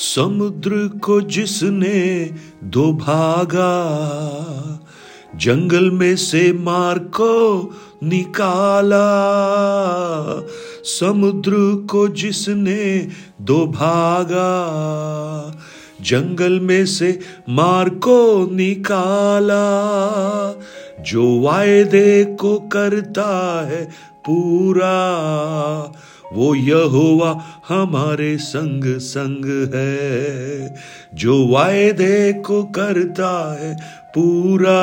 समुद्र 0.00 1.00
को 1.04 1.20
जिसने 1.20 2.30
दो 2.64 2.92
भागा, 2.92 3.70
जंगल 5.36 5.90
में 5.90 6.16
से 6.16 6.52
मार 6.52 6.98
को 6.98 7.62
निकाला। 8.04 9.06
समुद्र 10.84 11.52
को 11.90 12.08
जिसने 12.08 13.08
दो 13.40 13.66
भागा, 13.66 14.50
जंगल 16.00 16.60
में 16.60 16.86
से 16.86 17.18
मार 17.48 17.88
को 17.88 18.48
निकाला। 18.52 19.64
जो 21.00 21.40
वायदे 21.40 22.24
को 22.24 22.58
करता 22.58 23.66
है 23.66 23.84
पूरा 24.26 24.98
वो 26.32 26.54
यहोवा 26.54 27.44
हमारे 27.68 28.36
संग 28.38 28.98
संग 28.98 29.74
है 29.74 30.74
जो 31.14 31.46
वायदे 31.46 32.32
को 32.32 32.62
करता 32.62 33.58
है 33.60 33.74
पूरा। 34.14 34.80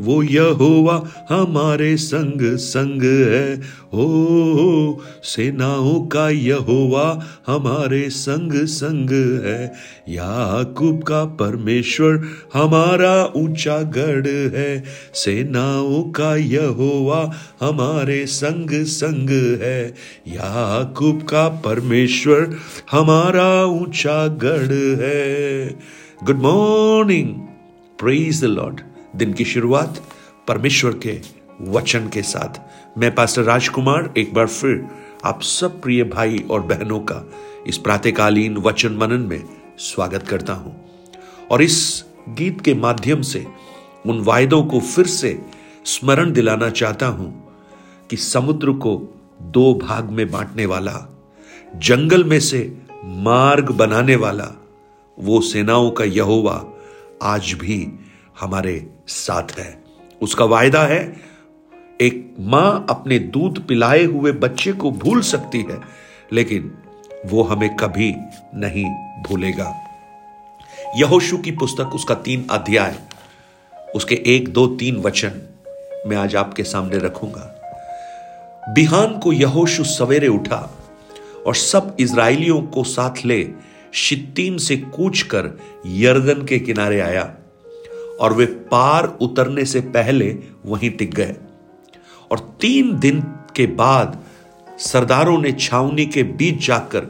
वो 0.00 0.22
यहोवा 0.22 1.08
हमारे 1.30 1.96
संग 1.96 2.56
संग 2.56 3.02
है। 3.02 3.56
हो 3.94 5.02
सेनाओं 5.22 6.06
का 6.06 6.30
यहोवा 6.30 7.26
हमारे 7.46 8.10
संग 8.10 8.52
संग 8.66 9.10
है। 9.44 9.72
याकूब 10.08 11.02
का 11.02 11.24
परमेश्वर 11.24 12.24
हमारा 12.54 13.32
ऊँचा 13.36 13.82
गढ़ 13.82 14.26
है। 14.26 14.84
सेनाओं 15.14 16.02
का 16.02 16.36
यहोवा 16.36 17.32
हमारे 17.60 18.26
संग 18.26 18.84
संग 18.84 19.60
है। 19.62 19.94
याकूब 20.28 21.22
का 21.22 21.48
परमेश्वर 21.48 22.56
हमारा 22.90 23.64
ऊँचा 23.64 24.26
गढ़ 24.26 24.72
है। 25.02 25.66
Good 26.24 26.36
morning. 26.36 27.28
Praise 28.00 28.40
the 28.40 28.44
Lord. 28.44 28.80
दिन 29.14 29.32
की 29.32 29.44
शुरुआत 29.44 30.02
परमेश्वर 30.48 30.98
के 30.98 31.20
वचन 31.60 32.08
के 32.08 32.22
साथ। 32.22 32.60
मैं 32.98 33.14
पास्टर 33.14 33.42
राजकुमार, 33.42 34.14
एक 34.16 34.34
बार 34.34 34.46
फिर 34.46 34.86
आप 35.24 35.42
सब 35.42 35.80
प्रिय 35.82 36.04
भाई 36.04 36.38
और 36.50 36.60
बहनों 36.60 37.00
का 37.00 37.30
इस 37.66 37.78
प्रातकालीन 37.78 38.56
वचन 38.56 38.92
मनन 38.92 39.20
में 39.20 39.44
स्वागत 39.78 40.28
करता 40.28 40.52
हूँ। 40.52 40.84
और 41.50 41.62
इस 41.62 42.04
गीत 42.28 42.60
के 42.60 42.74
माध्यम 42.74 43.22
से 43.22 43.46
उन 44.06 44.20
वायदों 44.20 44.64
को 44.64 44.80
फिर 44.80 45.06
से 45.06 45.38
स्मरण 45.84 46.32
दिलाना 46.32 46.70
चाहता 46.70 47.06
हूँ 47.06 47.52
कि 48.10 48.16
समुद्र 48.16 48.72
को 48.72 48.96
दो 49.42 49.74
भाग 49.74 50.10
में 50.10 50.30
बांटने 50.30 50.66
वाला, 50.66 51.08
जंगल 51.76 52.24
में 52.24 52.40
से 52.40 52.78
मार्ग 53.04 53.70
बनाने 53.70 54.16
वाला 54.16 54.50
वो 55.18 55.40
सेनाओं 55.40 55.90
का 55.90 56.04
यहोवा 56.04 56.64
आज 57.22 57.52
भी 57.52 57.86
हमारे 58.40 58.93
साथ 59.08 59.58
है। 59.58 59.84
उसका 60.22 60.44
वायदा 60.44 60.82
है, 60.82 61.16
एक 62.00 62.34
माँ 62.40 62.86
अपने 62.90 63.18
दूध 63.18 63.66
पिलाए 63.66 64.04
हुए 64.04 64.32
बच्चे 64.32 64.72
को 64.72 64.90
भूल 64.90 65.20
सकती 65.20 65.58
है, 65.58 65.80
लेकिन 66.32 66.78
वो 67.26 67.42
हमें 67.42 67.76
कभी 67.76 68.14
नहीं 68.54 68.84
भूलेगा। 69.22 69.80
यहोशु 70.96 71.38
की 71.38 71.50
पुस्तक 71.50 71.94
उसका 71.94 72.14
तीन 72.14 72.46
अध्याय, 72.50 72.98
उसके 73.94 74.22
एक, 74.26 74.48
दो, 74.48 74.66
तीन 74.66 74.96
वचन 74.96 75.48
मैं 76.06 76.16
आज 76.16 76.36
आपके 76.36 76.62
सामने 76.62 76.98
रखूँगा। 76.98 77.50
बिहान 78.74 79.18
को 79.18 79.32
यहोशु 79.32 79.84
सवेरे 79.84 80.28
उठा 80.28 80.78
और 81.46 81.54
सब 81.54 81.96
इसराइलियों 82.00 82.62
को 82.62 82.84
साथ 82.84 83.24
ले 83.24 83.48
शित्तीम 83.92 84.56
से 84.56 84.76
कूच 84.76 85.22
कर 85.22 85.58
यर्दन 85.86 86.46
के 86.46 86.58
किनारे 86.58 87.00
आया। 87.00 87.34
और 88.20 88.32
वे 88.32 88.46
पार 88.46 89.18
उतरने 89.20 89.64
से 89.64 89.80
पहले 89.80 90.38
वहीं 90.66 90.90
टिक 90.90 91.14
गए। 91.14 91.36
और 92.30 92.56
तीन 92.60 92.98
दिन 92.98 93.20
के 93.56 93.66
बाद 93.66 94.24
सरदारों 94.78 95.38
ने 95.38 95.52
छावनी 95.52 96.06
के 96.06 96.22
बीच 96.22 96.66
जाकर 96.66 97.00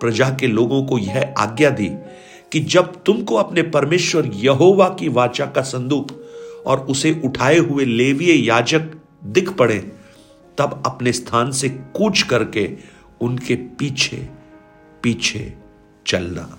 प्रजा 0.00 0.30
के 0.30 0.46
लोगों 0.46 0.84
को 0.86 0.98
यह 0.98 1.34
आज्ञा 1.38 1.70
दी 1.70 1.90
कि 2.52 2.60
जब 2.60 3.02
तुमको 3.02 3.34
अपने 3.34 3.62
परमेश्वर 3.62 4.26
यहोवा 4.26 4.88
की 4.88 5.08
वाचा 5.08 5.46
का 5.46 5.62
संदूक 5.62 6.24
और 6.66 6.80
उसे 6.80 7.20
उठाए 7.24 7.58
हुए 7.58 7.84
लेवीय 7.84 8.46
याजक 8.46 8.90
दिख 9.24 9.50
पड़े, 9.50 9.78
तब 10.58 10.82
अपने 10.86 11.12
स्थान 11.12 11.50
से 11.50 11.68
कूच 11.68 12.22
करके 12.22 12.70
उनके 13.20 13.54
पीछे 13.54 14.28
पीछे 15.02 15.54
चलना। 16.06 16.58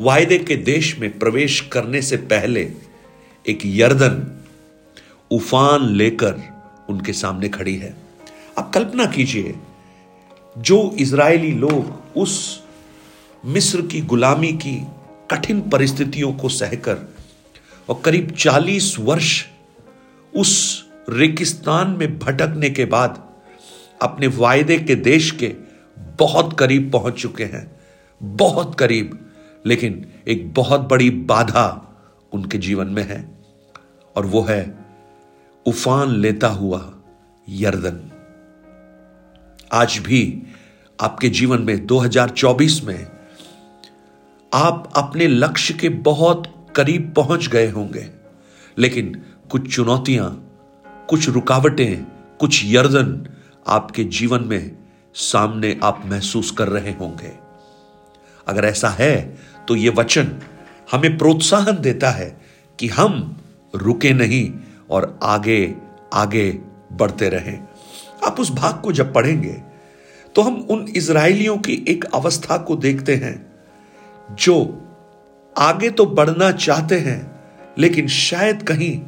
वायदे 0.00 0.38
के 0.38 0.56
देश 0.56 0.98
में 0.98 1.18
प्रवेश 1.18 1.60
करने 1.60 2.02
से 2.02 2.16
पहले 2.16 2.60
एक 3.46 3.58
यर्दन, 3.64 4.40
उफान 5.30 5.88
लेकर 5.88 6.40
उनके 6.88 7.12
सामने 7.12 7.48
खड़ी 7.48 7.76
है। 7.76 7.94
आप 8.58 8.70
कल्पना 8.74 9.06
कीजिए, 9.06 9.54
जो 10.58 10.96
इज़राइली 10.98 11.52
लोग 11.52 12.18
उस 12.18 12.62
मिस्र 13.44 13.82
की 13.82 14.00
गुलामी 14.00 14.52
की 14.52 14.86
कठिन 15.30 15.60
परिस्थितियों 15.70 16.32
को 16.32 16.48
सहकर 16.48 17.14
और 17.88 18.00
करीब 18.04 18.34
40 18.34 18.96
वर्ष 19.00 19.44
उस 20.34 20.84
रेगिस्तान 21.10 21.90
में 21.90 22.18
भटकने 22.18 22.70
के 22.70 22.84
बाद 22.84 23.24
अपने 24.02 24.26
वायदे 24.26 24.78
के 24.78 24.94
देश 24.94 25.30
के 25.30 25.54
बहुत 26.18 26.58
करीब 26.58 26.90
पहुँच 26.92 27.14
चुके 27.14 27.44
हैं, 27.44 27.70
बहुत 28.22 28.78
करीब। 28.78 29.18
लेकिन 29.66 30.04
एक 30.28 30.52
बहुत 30.54 30.80
बड़ी 30.80 31.10
बाधा 31.10 31.66
उनके 32.32 32.58
जीवन 32.58 32.86
में 32.86 33.02
है, 33.02 33.20
और 34.16 34.26
वो 34.26 34.42
है 34.42 34.62
उफान 35.66 36.10
लेता 36.10 36.48
हुआ 36.48 36.80
यर्दन। 37.48 38.00
आज 39.72 39.98
भी 39.98 40.42
आपके 40.98 41.28
जीवन 41.28 41.62
में 41.62 41.86
2024 41.86 42.82
में 42.84 43.06
आप 44.52 44.92
अपने 44.96 45.26
लक्ष्य 45.26 45.74
के 45.74 45.88
बहुत 45.88 46.46
करीब 46.76 47.12
पहुँच 47.16 47.46
गए 47.48 47.68
होंगे, 47.70 48.06
लेकिन 48.78 49.14
कुछ 49.50 49.74
चुनौतियाँ, 49.74 50.30
कुछ 51.08 51.28
रुकावटें, 51.28 52.04
कुछ 52.40 52.62
यर्दन 52.64 53.28
आपके 53.66 54.04
जीवन 54.04 54.44
में 54.44 54.76
सामने 55.14 55.78
आप 55.82 56.02
महसूस 56.06 56.50
कर 56.50 56.68
रहे 56.68 56.92
होंगे। 56.92 57.49
अगर 58.48 58.64
ऐसा 58.64 58.88
है 58.88 59.38
तो 59.68 59.76
यह 59.76 59.92
वचन 59.96 60.36
हमें 60.92 61.16
प्रोत्साहन 61.18 61.80
देता 61.80 62.10
है 62.10 62.30
कि 62.78 62.88
हम 62.88 63.36
रुके 63.74 64.12
नहीं 64.12 64.50
और 64.90 65.18
आगे 65.22 65.74
आगे 66.14 66.50
बढ़ते 66.92 67.28
रहें। 67.28 67.58
आप 68.24 68.40
उस 68.40 68.50
भाग 68.50 68.80
को 68.80 68.92
जब 68.92 69.12
पढ़ेंगे 69.14 69.52
तो 70.34 70.42
हम 70.42 70.54
उन 70.70 70.86
इज़राइलियों 70.96 71.56
की 71.58 71.84
एक 71.88 72.04
अवस्था 72.04 72.56
को 72.58 72.76
देखते 72.76 73.14
हैं, 73.14 73.34
जो 74.30 74.82
आगे 75.56 75.90
तो 75.90 76.06
बढ़ना 76.06 76.50
चाहते 76.52 76.98
हैं, 76.98 77.20
लेकिन 77.78 78.08
शायद 78.08 78.62
कहीं 78.62 79.00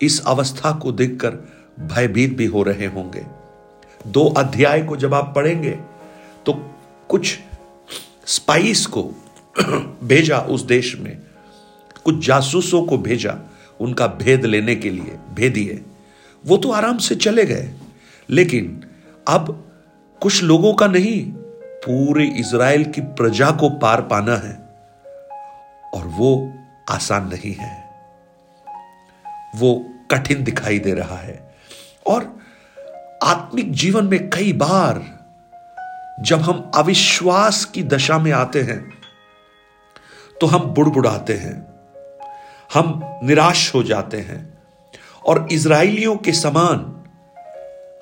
इस 0.00 0.20
अवस्था 0.26 0.72
को 0.72 0.92
देखकर 0.92 1.30
भयभीत 1.80 2.36
भी 2.36 2.46
हो 2.46 2.62
रहे 2.62 2.86
होंगे। 2.86 3.24
दो 4.06 4.24
अध्याय 4.28 4.82
को 4.82 4.96
जब 4.96 5.14
आप 5.14 5.32
पढ़ेंगे 5.36 5.70
तो 6.46 6.52
कुछ 7.08 7.38
स्पाइस 8.28 8.86
को 8.86 9.12
भेजा 10.04 10.38
उस 10.38 10.62
देश 10.62 10.96
में। 10.96 11.18
कुछ 12.04 12.26
जासूसों 12.26 12.82
को 12.82 12.98
भेजा, 12.98 13.38
उनका 13.80 14.06
भेद 14.06 14.44
लेने 14.44 14.76
के 14.76 14.90
लिए, 14.90 15.18
भेदिए। 15.34 15.84
वो 16.46 16.56
तो 16.56 16.70
आराम 16.70 16.98
से 16.98 17.14
चले 17.14 17.44
गए। 17.44 17.72
लेकिन 18.30 18.84
अब 19.28 19.72
कुछ 20.20 20.42
लोगों 20.42 20.74
का 20.74 20.86
नहीं, 20.86 21.32
पूरे 21.58 22.26
इज़राइल 22.26 22.84
की 22.84 23.00
प्रजा 23.00 23.50
को 23.50 23.70
पार 23.70 24.02
पाना 24.02 24.36
है 24.36 24.54
और 25.94 26.06
वो 26.06 26.54
आसान 26.90 27.28
नहीं 27.28 27.54
है। 27.54 27.90
वो 29.56 29.86
कठिन 30.10 30.44
दिखाई 30.44 30.78
दे 30.78 30.94
रहा 30.94 31.16
है। 31.16 31.54
और 32.06 32.38
आत्मिक 33.24 33.72
जीवन 33.72 34.04
में 34.04 34.30
कई 34.30 34.52
बार 34.52 35.17
जब 36.20 36.40
हम 36.40 36.70
अविश्वास 36.74 37.64
की 37.64 37.82
दशा 37.82 38.18
में 38.18 38.32
आते 38.32 38.62
हैं 38.62 38.80
तो 40.40 40.46
हम 40.46 40.60
बुड़बुड़ाते 40.60 41.32
हैं, 41.32 41.56
हम 42.74 43.00
निराश 43.24 43.74
हो 43.74 43.82
जाते 43.82 44.16
हैं, 44.16 44.58
और 45.26 45.48
इसराइलियों 45.52 46.16
के 46.16 46.32
समान 46.32 46.94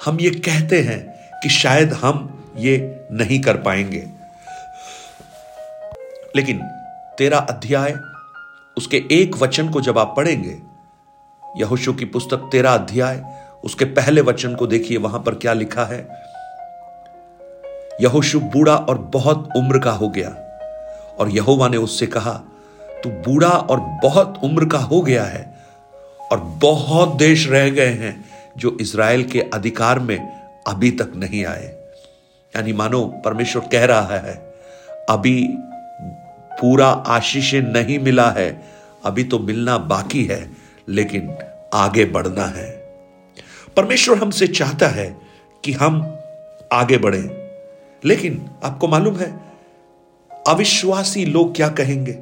हम 0.05 0.21
ये 0.21 0.31
कहते 0.31 0.81
हैं 0.81 1.01
कि 1.43 1.49
शायद 1.49 1.93
हम 1.93 2.53
ये 2.57 3.07
नहीं 3.13 3.41
कर 3.41 3.57
पाएँगे। 3.57 4.05
लेकिन 6.37 6.59
तेरा 7.19 7.39
अध्याय, 7.39 7.95
उसके 8.77 9.05
एक 9.13 9.37
वचन 9.37 9.69
को 9.69 9.81
जब 9.81 9.99
आप 9.99 10.15
पढ़ेंगे, 10.17 10.59
यहोशु 11.57 11.93
की 11.93 12.05
पुस्तक 12.05 12.49
तेरा 12.53 12.75
अध्याय, 12.75 13.23
उसके 13.65 13.85
पहले 13.85 14.21
वचन 14.21 14.55
को 14.55 14.67
देखिए, 14.67 14.99
वहाँ 14.99 15.21
पर 15.21 15.35
क्या 15.35 15.53
लिखा 15.53 15.85
है? 15.85 16.07
यहोशु 18.01 18.41
बूढ़ा 18.41 18.77
और 18.77 18.99
बहुत 18.99 19.49
उम्र 19.57 19.79
का 19.79 19.91
हो 19.91 20.09
गया। 20.09 20.29
और 21.21 21.29
यहोवा 21.31 21.69
ने 21.69 21.77
उससे 21.77 22.07
कहा, 22.07 22.33
तू 23.05 23.11
बूढ़ा 23.11 23.49
और 23.49 23.81
बहुत 23.81 24.41
उम्र 24.45 24.67
का 24.67 24.79
हो 24.79 25.01
गया 25.01 25.25
है 25.25 25.55
और 26.33 26.41
बहुत 26.41 27.17
देश 27.17 27.49
रह 27.49 27.71
गए 27.71 27.89
हैं 27.89 28.25
जो 28.57 28.77
इसराइल 28.81 29.25
के 29.25 29.41
अधिकार 29.41 29.99
में 29.99 30.19
अभी 30.67 30.91
तक 30.91 31.13
नहीं 31.17 31.45
आए। 31.45 31.67
यानी 32.57 32.73
मानो 32.73 33.05
परमेश्वर 33.25 33.69
कह 33.73 33.85
रहा 33.85 34.17
है, 34.17 34.35
अभी 35.09 35.49
पूरा 36.61 36.87
आशीष 36.87 37.55
नहीं 37.55 37.99
मिला 37.99 38.31
है, 38.31 38.63
अभी 39.05 39.25
तो 39.25 39.39
मिलना 39.39 39.79
बाकी 39.79 40.25
है, 40.25 40.51
लेकिन 40.89 41.37
आगे 41.75 42.05
बढ़ना 42.05 42.45
है। 42.45 42.71
परमेश्वर 43.77 44.19
हमसे 44.19 44.47
चाहता 44.47 44.89
है 44.89 45.17
कि 45.65 45.73
हम 45.73 46.19
आगे 46.73 46.99
बढ़े। 46.99 47.46
लेकिन 48.05 48.51
आपको 48.65 48.89
मालूम 48.89 49.17
है, 49.17 49.41
अविश्वासी 50.49 51.25
लोग 51.25 51.57
क्या 51.57 51.69
कहेंगे? 51.69 52.19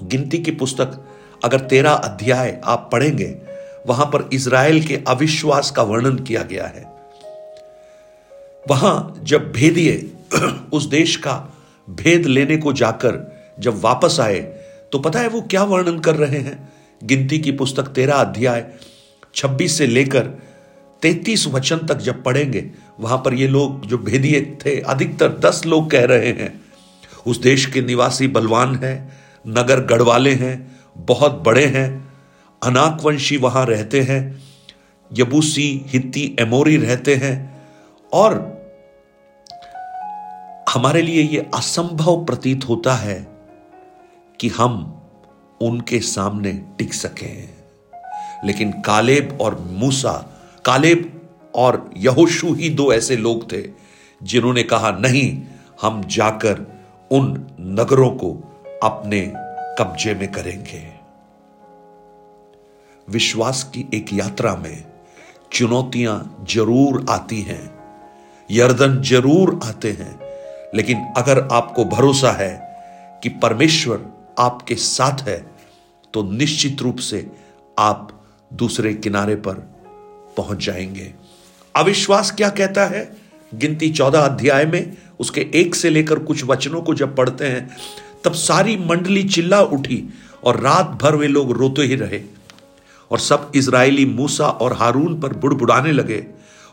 गिनती 0.00 0.38
की 0.38 0.50
पुस्तक, 0.50 1.08
अगर 1.44 1.60
तेरा 1.60 1.92
अध्याय 1.92 2.60
आप 2.64 2.88
पढ़ेंगे, 2.92 3.38
वहाँ 3.86 4.06
पर 4.06 4.30
इसराइल 4.32 4.84
के 4.84 5.00
अविश्वास 5.08 5.70
का 5.70 5.82
वर्णन 5.82 6.18
किया 6.18 6.42
गया 6.42 6.66
है। 6.66 6.94
वहाँ 8.70 9.20
जब 9.22 9.52
भेदिए, 9.52 10.12
उस 10.72 10.84
देश 10.84 11.16
का 11.16 11.54
भेद 11.90 12.26
लेने 12.26 12.56
को 12.56 12.72
जाकर 12.72 13.34
जब 13.60 13.80
वापस 13.80 14.20
आए 14.20 14.40
तो 14.92 14.98
पता 14.98 15.18
है 15.18 15.28
वो 15.28 15.40
क्या 15.40 15.64
वर्णन 15.64 15.98
कर 15.98 16.14
रहे 16.14 16.38
हैं? 16.38 16.72
गिनती 17.04 17.38
की 17.38 17.52
पुस्तक 17.52 17.82
तेरा 17.82 18.14
अध्याय 18.14 18.70
26 19.34 19.78
से 19.78 19.86
लेकर 19.86 20.42
33 21.02 21.46
वचन 21.46 21.78
तक 21.78 21.94
जब 21.94 22.24
पढ़ेंगे 22.24 22.70
वहाँ 23.00 23.18
पर 23.18 23.34
ये 23.34 23.48
लोग 23.48 23.86
जो 23.86 23.98
भेदिए 23.98 24.58
थे, 24.66 24.80
अधिकतर 24.80 25.38
10 25.38 25.66
लोग 25.66 25.90
कह 25.90 26.04
रहे 26.04 26.28
हैं, 26.28 26.60
उस 27.26 27.38
देश 27.38 27.66
के 27.66 27.82
निवासी 27.82 28.28
बलवान 28.28 28.74
हैं, 28.74 29.12
नगर 29.46 29.80
गढ़वाले 29.80 30.32
हैं, 30.34 30.80
बहुत 30.96 31.42
बड़े 31.46 31.66
हैं, 31.66 32.08
अनाकवंशी 32.62 33.36
वहाँ 33.36 33.66
रहते 33.66 34.02
हैं, 34.02 34.42
यबूसी, 35.12 35.84
हित्ती, 35.86 36.36
एमोरी 36.40 36.76
रहते 36.76 37.14
हैं, 37.14 37.62
और 38.12 38.54
हमारे 40.74 41.02
लिए 41.02 41.22
यह 41.22 41.50
असंभव 41.54 42.24
प्रतीत 42.24 42.68
होता 42.68 42.94
है 42.94 43.26
कि 44.40 44.48
हम 44.48 45.02
उनके 45.62 46.00
सामने 46.00 46.52
टिक 46.78 46.94
सकें 46.94 47.48
लेकिन 48.44 48.72
कालेब 48.72 49.38
और 49.40 49.58
मूसा, 49.70 50.12
कालेब 50.64 51.13
और 51.54 51.90
यहोशू 51.96 52.52
ही 52.54 52.68
दो 52.70 52.92
ऐसे 52.92 53.16
लोग 53.16 53.50
थे 53.52 53.62
जिन्होंने 54.22 54.62
कहा, 54.62 54.90
नहीं, 54.90 55.42
हम 55.82 56.02
जाकर 56.04 56.66
उन 57.10 57.46
नगरों 57.60 58.10
को 58.10 58.32
अपने 58.82 59.20
कब्जे 59.78 60.14
में 60.14 60.30
करेंगे. 60.32 60.82
विश्वास 63.08 63.62
की 63.74 63.88
एक 63.94 64.12
यात्रा 64.12 64.54
में 64.56 64.84
चुनौतियाँ 65.52 66.46
ज़रूर 66.50 67.04
आती 67.10 67.40
हैं, 67.40 67.70
यर्दन 68.50 69.00
ज़रूर 69.02 69.58
आते 69.64 69.90
हैं, 69.90 70.18
लेकिन 70.74 71.04
अगर 71.16 71.48
आपको 71.52 71.84
भरोसा 71.84 72.30
है 72.32 72.52
कि 73.22 73.28
परमेश्वर 73.42 74.06
आपके 74.38 74.74
साथ 74.74 75.22
है 75.22 75.38
तो 76.14 76.22
निश्चित 76.22 76.82
रूप 76.82 76.96
से 76.98 77.30
आप 77.78 78.08
दूसरे 78.52 78.94
किनारे 78.94 79.34
पर 79.36 79.54
पहुँच 80.36 80.64
जाएँगे। 80.64 81.12
अविश्वास 81.76 82.30
क्या 82.30 82.48
कहता 82.48 82.84
है? 82.84 83.16
गिनती 83.54 83.90
चौदह 83.90 84.20
अध्याय 84.20 84.64
में 84.64 84.96
उसके 85.20 85.40
एक 85.54 85.74
से 85.74 85.90
लेकर 85.90 86.18
कुछ 86.18 86.44
वचनों 86.44 86.82
को 86.82 86.94
जब 86.94 87.16
पढ़ते 87.16 87.46
हैं, 87.46 87.76
तब 88.24 88.32
सारी 88.32 88.76
मंडली 88.76 89.22
चिल्ला 89.22 89.60
उठी 89.60 90.02
और 90.44 90.60
रात 90.60 90.98
भर 91.02 91.16
वे 91.16 91.28
लोग 91.28 91.52
रोते 91.52 91.82
ही 91.82 91.94
रहे। 91.94 92.20
और 93.10 93.18
सब 93.18 93.52
इज़राइली 93.54 94.06
मूसा 94.06 94.46
और 94.46 94.72
हारून 94.72 95.20
पर 95.20 95.32
बुड़बुड़ाने 95.32 95.92
लगे 95.92 96.26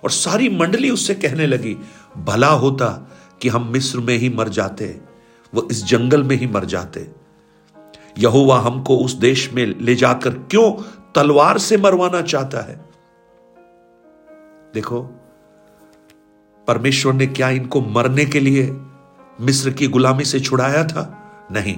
और 0.04 0.10
सारी 0.10 0.50
मंडली 0.50 0.90
उससे 0.90 1.14
कहने 1.14 1.48
लगी, 1.48 1.76
भला 2.18 2.50
होता 2.50 3.12
कि 3.42 3.50
हम 3.50 3.72
मिस्र 3.72 4.00
में 4.00 4.18
ही 4.18 4.30
मर 4.30 4.50
जाते, 4.50 5.00
वो 5.54 5.68
इस 5.72 5.86
जंगल 5.86 6.24
में 6.24 6.36
ही 6.36 6.48
मर 6.48 6.66
जाते। 6.66 7.08
यहोवा 8.18 8.60
हमको 8.60 8.98
उस 8.98 9.14
देश 9.14 9.50
में 9.54 9.76
ले 9.82 9.96
जाकर 9.96 10.30
क्यों 10.30 10.72
तलवार 11.16 11.58
से 11.58 11.78
मरवाना 11.78 12.22
चाहता 12.22 12.62
है? 12.70 12.91
देखो, 14.74 15.02
परमेश्वर 16.68 17.14
ने 17.14 17.28
क्या 17.28 17.50
इनको 17.50 17.82
मरने 17.82 18.26
के 18.26 18.40
लिए 18.40 18.78
मिस्र 19.42 19.70
की 19.70 19.88
गुलामी 19.88 20.26
से 20.26 20.40
छुड़ाया 20.40 20.84
था? 20.84 21.32
नहीं। 21.52 21.78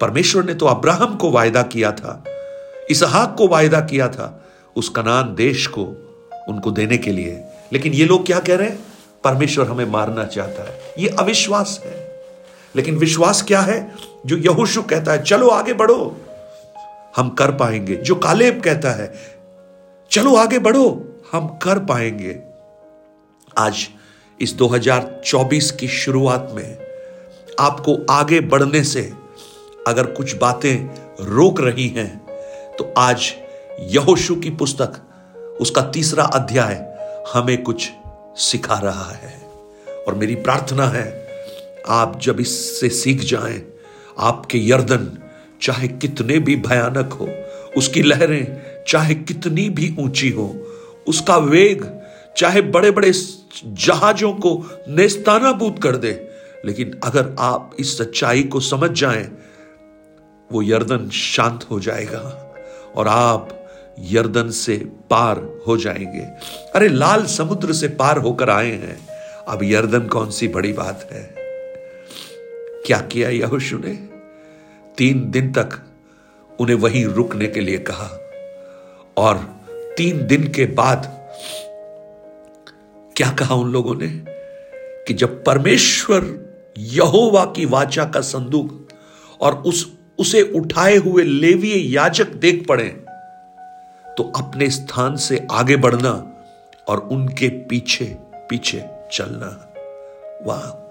परमेश्वर 0.00 0.44
ने 0.44 0.54
तो 0.54 0.66
अब्राहम 0.66 1.16
को 1.16 1.30
वायदा 1.30 1.62
किया 1.62 1.92
था, 1.92 2.24
इसहाक 2.90 3.34
को 3.38 3.48
वायदा 3.48 3.80
किया 3.80 4.08
था, 4.08 4.44
उस 4.76 4.88
कनान 4.88 5.34
देश 5.34 5.66
को, 5.66 5.82
उनको 6.48 6.70
देने 6.70 6.98
के 6.98 7.12
लिए। 7.12 7.44
लेकिन 7.72 7.92
ये 7.92 8.04
लोग 8.04 8.26
क्या 8.26 8.40
कह 8.40 8.56
रहे 8.56 8.68
हैं? 8.68 8.78
परमेश्वर 9.24 9.68
हमें 9.68 9.84
मारना 9.84 10.24
चाहता 10.24 10.62
है। 10.62 10.80
ये 10.98 11.08
अविश्वास 11.08 11.80
है। 11.84 12.24
लेकिन 12.76 12.96
विश्वास 12.96 13.42
क्या 13.42 13.60
है? 13.60 13.94
जो 14.26 14.36
यहोशु 14.36 14.82
कहता 14.82 15.12
है, 15.12 15.22
चलो 15.22 15.48
आगे 15.48 15.72
बढ़ो। 15.72 16.16
हम 17.16 17.28
कर 17.28 17.50
पाएँगे। 17.50 17.96
जो 17.96 18.14
कालेब 18.14 18.60
कहता 18.60 18.90
है, 18.90 19.14
चलो 20.10 20.36
आगे 20.36 20.58
बढ़ो। 20.58 21.10
हम 21.34 21.46
कर 21.62 21.78
पाएँगे। 21.78 22.32
आज 23.58 23.76
इस 24.40 24.52
2024 24.56 25.70
की 25.70 25.88
शुरुआत 25.88 26.48
में 26.52 26.76
आपको 27.60 27.94
आगे 28.10 28.38
बढ़ने 28.40 28.82
से 28.84 29.02
अगर 29.88 30.06
कुछ 30.06 30.34
बातें 30.36 31.24
रोक 31.26 31.60
रही 31.60 31.88
हैं 31.88 32.08
तो 32.78 32.92
आज 32.98 33.32
यहोशु 33.80 34.36
की 34.36 34.50
पुस्तक, 34.50 35.00
उसका 35.60 35.82
तीसरा 35.90 36.24
अध्याय 36.24 36.74
हमें 37.34 37.62
कुछ 37.62 37.90
सिखा 38.36 38.78
रहा 38.78 39.10
है। 39.12 39.34
और 40.06 40.14
मेरी 40.14 40.34
प्रार्थना 40.34 40.86
है, 40.88 41.06
आप 41.88 42.18
जब 42.20 42.40
इससे 42.40 42.88
सीख 42.88 43.20
जाएँ, 43.20 43.62
आपके 44.18 44.68
यर्दन 44.68 45.10
चाहे 45.62 45.88
कितने 45.88 46.38
भी 46.38 46.56
भयानक 46.56 47.12
हो, 47.12 47.28
उसकी 47.76 48.02
लहरें 48.02 48.84
चाहे 48.88 49.14
कितनी 49.14 49.68
भी 49.70 49.94
ऊँची 49.98 50.30
हो 50.30 50.54
उसका 51.08 51.36
वेग 51.36 51.86
चाहे 52.36 52.60
बड़े 52.62 52.90
बड़े 52.90 53.12
जहाजों 53.66 54.32
को 54.32 54.84
नेस्तानाबूद 54.88 55.78
कर 55.82 55.96
दे, 55.96 56.30
लेकिन 56.64 57.00
अगर 57.04 57.36
आप 57.38 57.76
इस 57.80 57.98
सच्चाई 57.98 58.42
को 58.42 58.60
समझ 58.60 58.90
जाएँ, 58.90 59.38
वो 60.52 60.62
यर्दन 60.62 61.10
शांत 61.10 61.66
हो 61.70 61.80
जाएगा 61.80 62.54
और 62.96 63.08
आप 63.08 63.60
यर्दन 64.00 64.50
से 64.50 64.76
पार 65.10 65.62
हो 65.66 65.76
जाएँगे। 65.76 66.20
अरे, 66.74 66.88
लाल 66.88 67.24
समुद्र 67.24 67.72
से 67.72 67.88
पार 67.88 68.18
होकर 68.18 68.50
आए 68.50 68.72
हैं। 68.72 69.08
अब 69.48 69.62
यर्दन 69.62 70.00
कौन 70.00 70.30
सी 70.30 70.48
बड़ी 70.48 70.72
बात 70.72 71.08
है? 71.12 71.34
क्या 72.86 73.00
किया 73.00 73.28
यहोशु 73.28 73.78
ने? 73.78 74.08
तीन 74.98 75.30
दिन 75.30 75.52
तक 75.52 75.68
उन्हें 76.60 76.76
वहीं 76.76 77.04
रुकने 77.04 77.46
के 77.46 77.60
लिए 77.60 77.78
कहा। 77.78 78.20
और 79.16 79.53
तीन 79.96 80.26
दिन 80.26 80.48
के 80.48 80.66
बाद 80.66 81.28
क्या 83.16 83.30
कहा 83.30 83.54
उन 83.54 83.72
लोगों 83.72 83.94
ने 83.94 84.08
कि 85.04 85.14
जब 85.14 85.44
परमेश्वर 85.44 86.44
यहोवा 86.78 87.44
की 87.44 87.64
वाचा 87.64 88.04
का 88.04 88.20
संदूक 88.20 88.88
और 89.40 89.54
उस, 89.54 89.92
उसे 90.18 90.42
उठाए 90.42 90.96
हुए 90.96 91.22
लेवीय 91.22 91.94
याजक 91.94 92.26
देख 92.26 92.66
पड़े 92.68 93.04
तो 94.18 94.32
अपने 94.36 94.70
स्थान 94.70 95.16
से 95.16 95.46
आगे 95.50 95.76
बढ़ना 95.76 96.36
और 96.88 96.98
उनके 96.98 97.48
पीछे 97.48 98.04
पीछे 98.34 98.84
चलना। 99.12 99.72
वाह। 100.42 100.84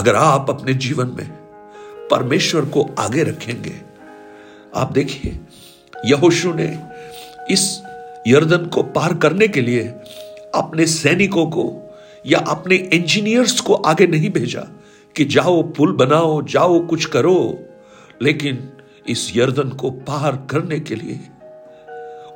अगर 0.00 0.14
आप 0.14 0.50
अपने 0.50 0.74
जीवन 0.74 1.06
में 1.06 1.30
परमेश्वर 2.10 2.64
को 2.64 2.94
आगे 2.98 3.22
रखेंगे, 3.22 3.80
आप 4.74 4.92
देखिए, 4.92 5.40
यहोशु 6.04 6.54
ने 6.54 6.95
इस 7.50 7.82
यर्दन 8.26 8.66
को 8.66 8.82
पार 8.82 9.14
करने 9.14 9.48
के 9.48 9.60
लिए 9.60 9.84
अपने 10.54 10.86
सैनिकों 10.86 11.46
को 11.46 11.94
या 12.26 12.38
अपने 12.38 12.76
इंजीनियर्स 12.76 13.60
को 13.60 13.74
आगे 13.74 14.06
नहीं 14.06 14.30
भेजा 14.30 14.60
कि 15.16 15.24
जाओ, 15.24 15.62
पुल 15.62 15.92
बनाओ, 15.92 16.42
जाओ, 16.42 16.86
कुछ 16.86 17.04
करो। 17.04 17.58
लेकिन 18.22 18.70
इस 19.08 19.32
यर्दन 19.36 19.68
को 19.68 19.90
पार 19.90 20.46
करने 20.50 20.80
के 20.80 20.94
लिए 20.94 21.20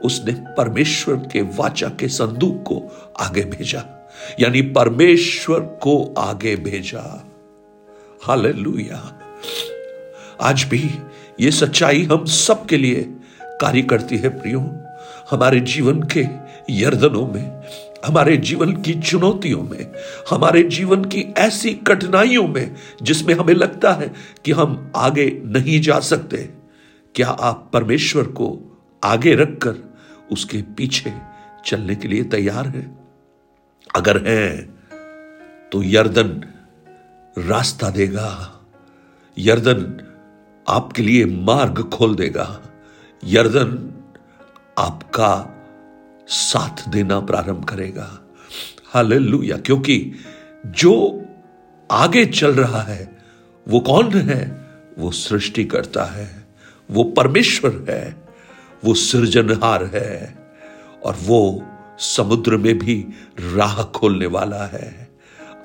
उसने 0.04 0.32
परमेश्वर 0.32 1.16
के 1.16 1.40
वाचा 1.40 1.88
के 1.88 2.08
संदूक 2.08 2.62
को 2.62 2.82
आगे 3.20 3.44
भेजा। 3.44 4.10
यानी 4.40 4.62
परमेश्वर 4.62 5.60
को 5.60 6.14
आगे 6.18 6.56
भेजा। 6.56 7.26
हालेलुया। 8.22 9.20
आज 10.40 10.62
भी 10.62 10.90
ये 11.40 11.50
सच्चाई 11.50 12.02
हम 12.02 12.24
सब 12.24 12.66
के 12.66 12.76
लिए 12.76 13.14
कार्य 13.44 13.82
करती 13.82 14.16
है, 14.16 14.28
प्रियो। 14.28 14.79
हमारे 15.30 15.60
जीवन 15.60 16.02
के 16.02 16.26
यर्दनों 16.70 17.26
में, 17.26 17.62
हमारे 18.06 18.36
जीवन 18.36 18.72
की 18.72 19.00
चुनौतियों 19.00 19.62
में, 19.62 19.92
हमारे 20.30 20.62
जीवन 20.62 21.04
की 21.04 21.34
ऐसी 21.38 21.74
कठिनाइयों 21.74 22.48
में, 22.48 22.74
जिसमें 23.02 23.34
हमें 23.34 23.54
लगता 23.54 23.92
है 23.92 24.12
कि 24.44 24.52
हम 24.52 24.92
आगे 24.96 25.42
नहीं 25.44 25.80
जा 25.80 26.00
सकते, 26.00 26.50
क्या 27.14 27.28
आप 27.28 27.70
परमेश्वर 27.72 28.24
को 28.24 28.78
आगे 29.04 29.34
रखकर 29.34 29.74
उसके 30.32 30.62
पीछे 30.62 31.12
चलने 31.66 31.94
के 31.94 32.08
लिए 32.08 32.24
तैयार 32.24 32.66
हैं? 32.66 33.08
अगर 33.96 34.26
हैं 34.26 34.80
तो 35.72 35.82
यर्दन 35.82 36.44
रास्ता 37.38 37.90
देगा। 37.90 38.60
यर्दन 39.38 40.00
आपके 40.68 41.02
लिए 41.02 41.24
मार्ग 41.24 41.82
खोल 41.82 42.14
देगा। 42.14 42.60
यर्दन 43.24 43.99
आपका 44.80 45.56
साथ 46.28 46.88
देना 46.88 47.20
प्रारंभ 47.20 47.64
करेगा। 47.64 48.20
हालेलुया। 48.86 49.56
क्योंकि 49.56 50.12
जो 50.66 51.22
आगे 51.90 52.26
चल 52.26 52.54
रहा 52.54 52.82
है, 52.82 53.18
वो 53.68 53.80
कौन 53.80 54.12
है? 54.12 54.70
वो 54.98 55.10
सृष्टि 55.10 55.64
करता 55.64 56.04
है, 56.04 56.46
वो 56.90 57.04
परमेश्वर 57.04 57.86
है, 57.88 58.24
वो 58.84 58.94
सृजनहार 58.94 59.84
है, 59.84 60.38
और 61.04 61.16
वो 61.22 61.62
समुद्र 61.98 62.56
में 62.56 62.78
भी 62.78 63.06
राह 63.40 63.82
खोलने 63.82 64.26
वाला 64.26 64.66
है। 64.66 65.10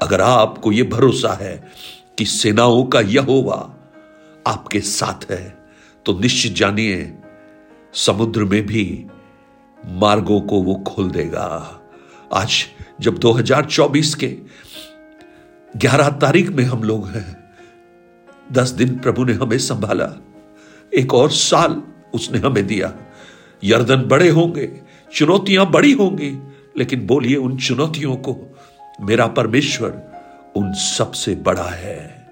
अगर 0.01 0.21
आपको 0.21 0.71
यह 0.71 0.83
भरोसा 0.83 1.33
है 1.33 1.71
कि 2.17 2.25
सेनाओं 2.25 2.83
का 2.83 2.99
यहोवा 3.01 3.75
आपके 4.47 4.81
साथ 4.81 5.31
है 5.31 5.57
तो 6.05 6.19
निश्चित 6.19 6.53
जानिए 6.53 7.17
समुद्र 7.95 8.43
में 8.43 8.65
भी 8.65 9.05
मार्गों 9.85 10.41
को 10.41 10.63
वो 10.63 10.75
खोल 10.75 11.11
देगा। 11.11 11.81
आज 12.33 12.65
जब 13.01 13.17
2024 13.17 14.15
के 14.15 14.37
11 15.77 16.09
तारीख 16.09 16.49
में 16.49 16.63
हम 16.63 16.83
लोग 16.83 17.07
हैं, 17.07 17.43
दस 18.51 18.69
दिन 18.69 18.99
प्रभु 18.99 19.23
ने 19.23 19.33
हमें 19.33 19.57
संभाला। 19.57 20.23
एक 20.95 21.13
और 21.13 21.31
साल 21.31 21.83
उसने 22.13 22.37
हमें 22.37 22.67
दिया। 22.67 22.93
यर्दन 23.63 24.01
बड़े 24.01 24.29
होंगे, 24.29 24.81
चुनौतियाँ 25.13 25.71
बड़ी 25.71 25.91
होंगी, 25.91 26.53
लेकिन 26.77 27.07
बोलिए 27.07 27.35
उन 27.35 27.57
चुनौतियों 27.57 28.15
को 28.15 28.59
मेरा 29.01 29.27
परमेश्वर 29.27 30.03
उन 30.55 30.73
सबसे 30.73 31.35
बड़ा 31.35 31.69
है। 31.69 32.27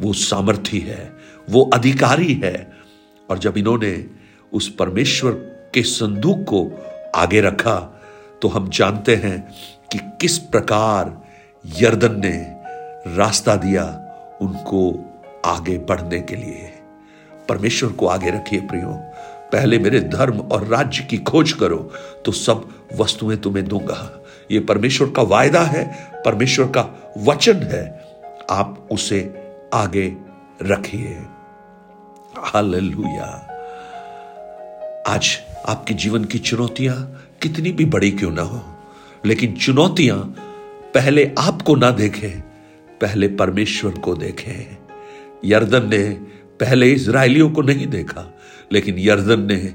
वो 0.00 0.12
सामर्थी 0.12 0.78
है, 0.78 1.16
वो 1.50 1.70
अधिकारी 1.74 2.34
है। 2.34 2.72
और 3.30 3.38
जब 3.38 3.56
इन्होंने 3.56 4.19
उस 4.52 4.68
परमेश्वर 4.74 5.32
के 5.74 5.82
संदूक 5.82 6.44
को 6.44 6.70
आगे 7.14 7.40
रखा 7.40 7.76
तो 8.42 8.48
हम 8.48 8.68
जानते 8.68 9.14
हैं 9.16 9.40
कि 9.92 9.98
किस 10.20 10.38
प्रकार 10.38 11.22
यर्दन 11.78 12.20
ने 12.20 12.36
रास्ता 13.16 13.56
दिया 13.56 13.84
उनको 14.40 14.80
आगे 15.44 15.78
बढ़ने 15.78 16.20
के 16.20 16.36
लिए। 16.36 16.72
परमेश्वर 17.48 17.92
को 17.92 18.06
आगे 18.06 18.30
रखिए 18.30 18.60
प्रियो। 18.60 18.92
पहले 19.52 19.78
मेरे 19.78 20.00
धर्म 20.00 20.40
और 20.40 20.64
राज्य 20.64 21.02
की 21.02 21.18
खोज 21.18 21.52
करो 21.52 21.78
तो 22.24 22.32
सब 22.32 22.68
वस्तुएँ 22.96 23.36
तुम्हें 23.36 23.66
दूँगा। 23.68 24.24
ये 24.50 24.60
परमेश्वर 24.60 25.10
का 25.10 25.22
वायदा 25.22 25.62
है, 25.62 25.84
परमेश्वर 26.24 26.66
का 26.66 27.14
वचन 27.18 27.56
है। 27.56 27.84
आप 28.50 28.88
उसे 28.90 29.20
आगे 29.74 30.16
रखिए। 30.62 31.22
हालेलुया। 32.38 33.49
आज 35.10 35.38
आपके 35.68 35.94
जीवन 35.94 36.24
की 36.24 36.38
चुनौतियाँ 36.38 36.96
कितनी 37.42 37.72
भी 37.72 37.84
बड़ी 37.84 38.10
क्यों 38.10 38.30
ना 38.30 38.42
हो, 38.42 38.62
लेकिन 39.26 39.54
चुनौतियाँ 39.54 40.18
पहले 40.94 41.34
आपको 41.38 41.74
ना 41.76 41.90
देखें, 41.90 42.40
पहले 43.00 43.28
परमेश्वर 43.28 43.90
को 43.90 44.14
देखें। 44.14 44.76
यर्दन 45.44 45.88
ने 45.88 45.98
पहले 46.60 46.92
इसराइलियों 46.92 47.50
को 47.50 47.62
नहीं 47.62 47.86
देखा, 47.86 48.38
लेकिन 48.72 48.98
यर्दन 48.98 49.40
ने 49.40 49.74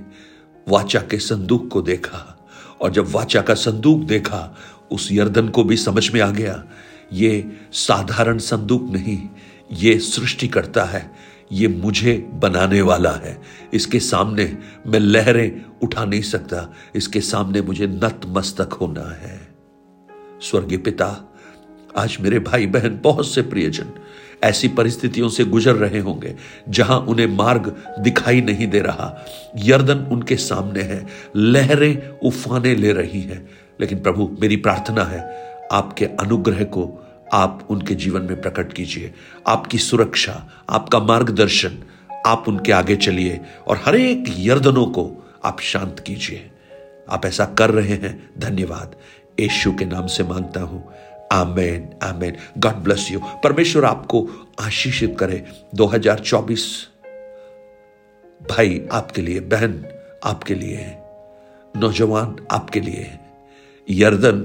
वाचा 0.70 1.00
के 1.00 1.20
संदूक 1.20 1.68
को 1.68 1.82
देखा, 1.82 2.48
और 2.82 2.92
जब 2.92 3.12
वाचा 3.12 3.42
का 3.42 3.54
संदूक 3.54 4.04
देखा, 4.04 4.58
उस 4.92 5.10
यर्दन 5.12 5.50
को 5.50 5.64
भी 5.64 5.78
समझ 5.78 6.10
में 6.12 6.22
आ 6.22 6.30
गया, 6.30 6.64
ये 7.14 7.52
साधारण 7.74 8.38
संदूक 8.38 8.90
नहीं, 8.92 9.22
ये 9.74 10.00
सृष्टि 10.00 10.48
करता 10.48 10.84
है 10.84 11.12
ये 11.52 11.68
मुझे 11.68 12.30
बनाने 12.34 12.82
वाला 12.82 13.12
है। 13.12 13.42
इसके 13.74 14.00
सामने 14.00 14.58
मैं 14.88 15.00
लहरें 15.00 15.66
उठा 15.84 16.06
नहीं 16.06 16.22
सकता। 16.22 16.74
इसके 16.96 17.22
सामने 17.22 17.62
मुझे 17.62 17.88
नतमस्तक 17.88 18.74
होना 18.74 19.16
है। 19.16 19.56
स्वर्गीय 20.42 20.78
पिता, 20.78 21.34
आज 21.98 22.18
मेरे 22.22 22.40
भाई 22.40 22.66
बहन 22.66 23.00
बहुत 23.04 23.28
से 23.28 23.42
प्रियजन 23.42 23.86
ऐसी 24.44 24.68
परिस्थितियों 24.68 25.30
से 25.30 25.46
गुजर 25.46 25.76
रहे 25.76 26.00
होंगे, 26.00 26.36
जहाँ 26.70 27.00
उन्हें 27.00 27.28
मार्ग 27.28 27.96
दिखाई 28.00 28.42
नहीं 28.42 28.68
दे 28.68 28.80
रहा। 28.80 29.26
यर्दन 29.58 29.98
उनके 29.98 30.36
सामने 30.36 30.82
है, 30.82 31.08
लहरें 31.36 32.20
उफाने 32.28 32.76
ले 32.76 32.94
रही 32.94 33.22
हैं। 33.22 33.50
लेकिन 33.82 34.00
प्रभु, 34.00 34.38
मेरी 34.42 34.56
प्रार्थना 34.56 35.04
है, 35.04 35.52
आपके 35.72 36.06
अनुग्रह 36.06 36.64
को 36.64 37.05
आप 37.36 37.68
उनके 37.70 37.96
जीवन 37.96 38.22
में 38.22 38.42
प्रकट 38.42 38.74
कीजिए। 38.74 39.14
आपकी 39.48 39.78
सुरक्षा, 39.78 40.50
आपका 40.70 41.00
मार्गदर्शन, 41.00 41.84
आप 42.26 42.46
उनके 42.48 42.72
आगे 42.72 42.96
चलिए 42.96 43.42
और 43.68 43.82
हर 43.86 43.96
एक 43.96 44.26
यर्दनों 44.38 44.86
को 44.86 45.34
आप 45.46 45.60
शांत 45.60 46.00
कीजिए। 46.00 46.52
आप 47.10 47.26
ऐसा 47.26 47.46
कर 47.46 47.72
रहे 47.72 47.94
हैं, 47.94 48.30
धन्यवाद। 48.38 48.96
यशु 49.40 49.72
के 49.72 49.86
नाम 49.86 50.08
से 50.08 50.24
माँगता 50.24 50.62
हूँ। 50.62 50.92
Amen 51.32 51.90
amen. 52.04 52.36
God 52.58 52.74
bless 52.74 53.08
you 53.12 53.20
परमेश्वर 53.44 53.86
आपको 53.86 54.30
आशीषित 54.62 55.18
करे। 55.20 55.46
2024 55.76 56.90
भाई 58.50 58.88
आपके 58.92 59.22
लिए, 59.22 59.40
बहन 59.40 59.86
आपके 60.24 60.56
लिए 60.56 60.76
है। 60.76 61.04
नौजवान 61.76 62.48
आपके 62.52 62.80
लिए 62.80 63.02
है। 63.02 63.20
यर्दन 63.90 64.38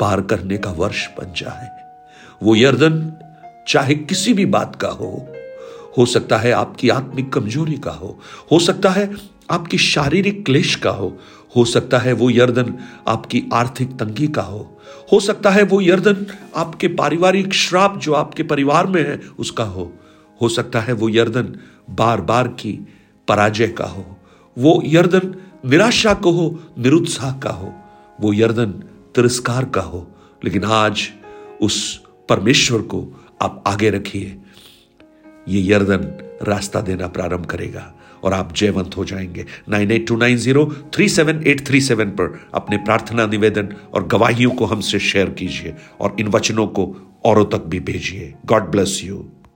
पार 0.00 0.20
करने 0.20 0.58
का 0.58 0.70
वर्ष 0.70 1.08
बन 1.08 1.32
जाए। 1.32 1.75
वो 2.42 2.56
यर्दन, 2.56 3.12
चाहे 3.68 3.94
किसी 3.94 4.32
भी 4.32 4.46
बात 4.46 4.76
का 4.76 4.88
हो 4.88 5.28
हो 5.98 6.06
सकता 6.06 6.36
है 6.36 6.52
आपकी 6.52 6.88
आत्मिक 6.88 7.32
कमज़ोरी 7.32 7.74
का 7.74 7.90
हो 7.90 8.20
हो 8.52 8.58
सकता 8.58 8.90
है 8.90 9.14
आपकी 9.50 9.78
शारीरिक 9.78 10.46
क्लेश 10.46 10.74
का 10.74 10.90
हो 10.90 11.18
हो 11.56 11.64
सकता 11.64 11.98
है 11.98 12.12
वो 12.12 12.30
यर्दन 12.30 12.74
आपकी 13.08 13.42
आर्थिक 13.52 13.88
तंगी 13.90 14.26
का 14.26 14.42
हो 14.42 14.80
हो 15.12 15.20
सकता 15.20 15.50
है 15.50 15.62
वो 15.62 15.80
यर्दन 15.80 16.26
आपके 16.56 16.88
पारिवारिक 16.88 17.54
श्राप 17.54 17.98
जो 17.98 18.12
आपके 18.12 18.42
परिवार 18.42 18.86
में 18.86 19.08
है 19.08 19.20
उसका 19.38 19.64
हो 19.64 19.92
हो 20.42 20.48
सकता 20.48 20.80
है 20.80 20.92
वो 20.92 21.08
यर्दन 21.08 21.56
बार 21.90 22.20
बार 22.20 22.48
की 22.48 22.88
पराजय 23.28 23.68
का 23.68 23.84
हो, 23.84 24.18
वो 24.58 24.82
यर्दन 24.84 25.34
निराशा 25.70 26.14
को 26.14 26.30
हो, 26.30 26.60
निरुत्साह 26.78 27.32
का 27.32 27.50
हो, 27.50 27.74
वो 28.20 28.32
यर्दन 28.32 28.70
तिरस्कार 29.14 29.64
का 29.64 29.80
हो, 29.80 30.10
लेकिन 30.44 30.64
आज 30.64 31.08
उस 31.62 32.05
परमेश्वर 32.28 32.82
को 32.82 33.26
आप 33.42 33.64
आगे 33.66 33.90
रखिए। 33.90 34.36
ये 35.48 35.72
यर्दन 35.72 35.98
रास्ता 36.42 36.80
देना 36.80 37.06
प्रारंभ 37.08 37.46
करेगा 37.46 37.94
और 38.22 38.32
आप 38.32 38.54
जयवंत 38.54 38.96
हो 38.96 39.04
जाएँगे। 39.04 39.46
Nine 39.68 39.90
eight 39.90 40.06
two 40.06 40.16
nine 40.16 40.36
zero 40.36 40.76
three 40.94 41.08
seven 41.08 41.42
eight 41.46 41.66
three 41.66 41.80
seven 41.80 42.10
पर 42.10 42.48
अपने 42.54 42.76
प्रार्थना, 42.76 43.26
निवेदन 43.26 43.68
और 43.94 44.06
गवाहियों 44.06 44.50
को 44.50 44.64
हमसे 44.64 44.98
शेयर 44.98 45.30
कीजिए 45.30 45.74
और 46.00 46.16
इन 46.20 46.28
वचनों 46.28 46.66
को 46.66 46.96
औरों 47.24 47.44
तक 47.44 47.58
भी 47.58 47.80
भेजिए। 47.80 48.34
God 48.46 48.62
bless 48.62 49.00
you. 49.04 49.28